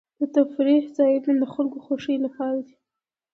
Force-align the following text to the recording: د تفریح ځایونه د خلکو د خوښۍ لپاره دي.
د 0.19 0.21
تفریح 0.35 0.83
ځایونه 0.97 1.33
د 1.41 1.45
خلکو 1.53 1.77
د 1.81 1.83
خوښۍ 1.85 2.15
لپاره 2.25 2.59
دي. 2.65 2.75